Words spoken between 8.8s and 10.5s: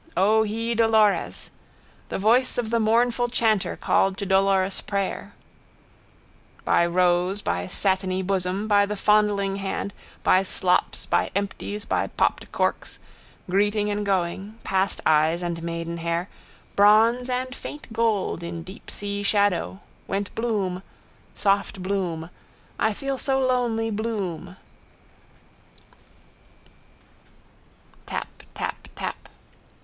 the fondling hand, by